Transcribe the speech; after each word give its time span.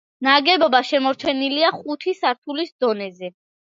ნაგებობა 0.27 0.79
შემორჩენილია 0.93 1.71
ხუთი 1.79 2.19
სართულის 2.25 2.79
დონეზე. 2.85 3.37